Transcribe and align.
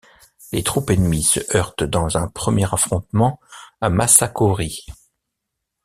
Les 0.51 0.63
troupes 0.63 0.89
ennemies 0.89 1.21
se 1.21 1.55
heurtent 1.55 1.83
dans 1.83 2.17
un 2.17 2.27
premier 2.27 2.65
affrontement 2.73 3.39
à 3.81 3.91
Massakory. 3.91 4.83